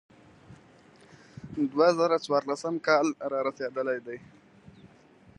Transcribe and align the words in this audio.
دوه 1.71 1.87
زره 1.99 2.17
څوارلسم 2.25 2.75
کال 2.87 3.07
را 3.31 3.39
رسېدلی 3.47 3.99
دی. 4.05 4.17